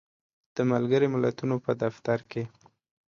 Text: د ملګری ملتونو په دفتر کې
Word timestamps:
د 0.55 0.57
ملګری 0.71 1.07
ملتونو 1.15 1.55
په 1.65 1.71
دفتر 1.83 2.19
کې 2.31 2.43